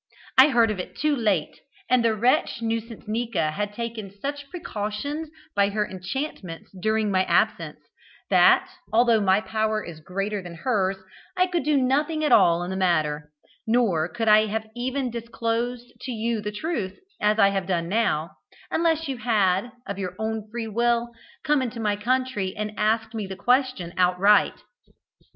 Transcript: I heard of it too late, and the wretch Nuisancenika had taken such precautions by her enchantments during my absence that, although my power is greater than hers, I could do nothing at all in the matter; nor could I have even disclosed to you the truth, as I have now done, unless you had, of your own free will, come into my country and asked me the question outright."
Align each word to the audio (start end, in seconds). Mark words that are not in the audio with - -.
I 0.35 0.47
heard 0.47 0.71
of 0.71 0.79
it 0.79 0.97
too 0.97 1.15
late, 1.15 1.59
and 1.87 2.03
the 2.03 2.15
wretch 2.15 2.59
Nuisancenika 2.59 3.51
had 3.51 3.71
taken 3.71 4.09
such 4.09 4.49
precautions 4.49 5.29
by 5.55 5.69
her 5.69 5.87
enchantments 5.87 6.71
during 6.81 7.11
my 7.11 7.23
absence 7.25 7.81
that, 8.31 8.67
although 8.91 9.21
my 9.21 9.41
power 9.41 9.83
is 9.85 9.99
greater 9.99 10.41
than 10.41 10.55
hers, 10.55 10.97
I 11.37 11.45
could 11.45 11.63
do 11.63 11.77
nothing 11.77 12.23
at 12.23 12.31
all 12.31 12.63
in 12.63 12.71
the 12.71 12.75
matter; 12.77 13.29
nor 13.67 14.07
could 14.09 14.27
I 14.27 14.47
have 14.47 14.65
even 14.75 15.11
disclosed 15.11 15.93
to 16.01 16.11
you 16.11 16.41
the 16.41 16.51
truth, 16.51 16.97
as 17.21 17.37
I 17.37 17.49
have 17.49 17.69
now 17.69 17.69
done, 17.69 18.29
unless 18.71 19.07
you 19.07 19.17
had, 19.19 19.71
of 19.85 19.99
your 19.99 20.15
own 20.17 20.49
free 20.49 20.67
will, 20.67 21.11
come 21.43 21.61
into 21.61 21.79
my 21.79 21.95
country 21.95 22.55
and 22.57 22.73
asked 22.75 23.13
me 23.13 23.27
the 23.27 23.35
question 23.35 23.93
outright." 23.97 24.61